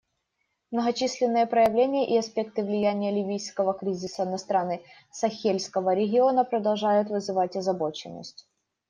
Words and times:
Многочисленные 0.71 1.45
проявления 1.45 2.09
и 2.09 2.17
аспекты 2.17 2.63
влияния 2.63 3.11
ливийского 3.11 3.75
кризиса 3.75 4.25
на 4.25 4.39
страны 4.39 4.81
Сахельского 5.11 5.93
региона 5.93 6.43
продолжают 6.43 7.09
вызывать 7.11 7.55
озабоченность. 7.55 8.47